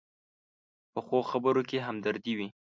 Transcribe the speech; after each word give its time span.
پخو 0.93 1.19
خبرو 1.31 1.61
کې 1.69 1.77
همدردي 1.87 2.33
وي 2.37 2.47